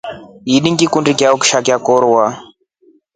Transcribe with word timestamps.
Ini 0.53 0.67
ngikundi 0.73 1.11
chao 1.19 1.35
kishaa 1.41 1.65
chakorwa. 1.65 2.23